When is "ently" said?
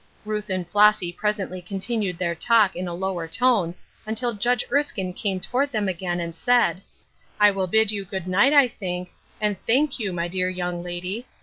1.37-1.63